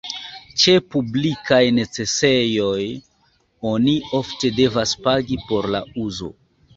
Ĉe 0.61 0.71
publikaj 0.93 1.57
necesejoj 1.79 2.85
oni 3.73 3.93
ofte 4.21 4.51
devas 4.61 4.95
pagi 5.09 5.39
por 5.51 5.69
la 5.77 5.83
uzo. 6.05 6.31